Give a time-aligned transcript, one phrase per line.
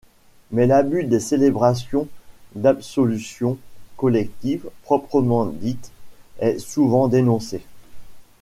[0.49, 2.07] Mais l'abus des célébrations
[2.55, 3.59] d'absolution
[3.97, 5.91] collective proprement dites
[6.39, 7.61] est souvent dénoncé.